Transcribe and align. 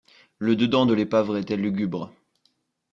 Le 0.39 0.55
dedans 0.55 0.87
de 0.87 0.95
l’épave 0.95 1.37
était 1.37 1.57
lugubre. 1.57 2.11